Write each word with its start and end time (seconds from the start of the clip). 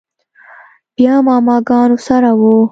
بيا 0.95 1.13
ماما 1.27 1.55
ګانو 1.69 1.97
سره 2.07 2.31
و. 2.39 2.41